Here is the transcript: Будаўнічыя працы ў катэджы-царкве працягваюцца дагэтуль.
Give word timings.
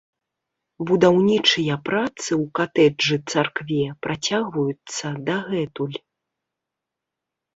Будаўнічыя 0.91 1.75
працы 1.89 2.31
ў 2.37 2.45
катэджы-царкве 2.59 3.83
працягваюцца 4.07 5.07
дагэтуль. 5.27 5.97